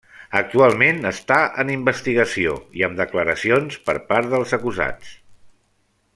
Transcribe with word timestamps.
Actualment 0.37 1.09
està 1.09 1.37
en 1.63 1.69
investigació, 1.73 2.55
i 2.81 2.85
amb 2.89 2.99
declaracions 3.03 3.79
per 3.91 3.97
part 4.09 4.33
dels 4.33 4.57
acusats. 4.59 5.15